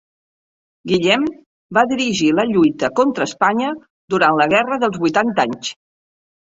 [0.91, 1.25] Guillem
[1.79, 3.71] va dirigir la lluita contra Espanya
[4.17, 5.75] durant la Guerra dels Vuitanta Anys.